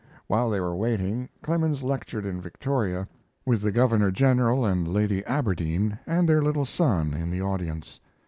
[0.25, 3.07] While they were waiting, Clemens lectured in Victoria,
[3.45, 7.99] with the Governor General and Lady Aberdeen and their little son in the audience.